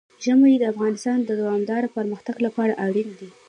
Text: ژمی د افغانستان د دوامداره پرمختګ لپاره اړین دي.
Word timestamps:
ژمی 0.23 0.53
د 0.59 0.63
افغانستان 0.73 1.17
د 1.23 1.29
دوامداره 1.39 1.93
پرمختګ 1.97 2.35
لپاره 2.45 2.73
اړین 2.85 3.09
دي. 3.19 3.29